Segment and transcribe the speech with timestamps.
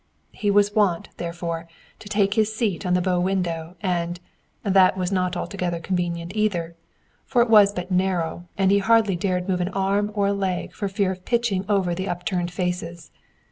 [0.31, 1.67] He was wont, therefore
[1.99, 4.19] to take his seat on the bow window, and,
[4.63, 6.75] that was not altogether convenient either,
[7.23, 10.73] for it was but narrow, and he hardly dared move an arm or a leg
[10.73, 13.11] for fear of pitching over on the upturned faces.